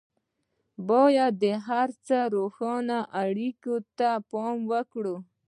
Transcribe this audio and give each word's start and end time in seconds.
بايد 0.87 1.33
د 1.43 1.45
هر 1.67 1.89
څه 2.05 2.17
روښانه 2.35 2.99
اړخ 3.23 3.63
ته 3.97 4.09
پام 4.31 4.57
وکړي. 4.71 5.15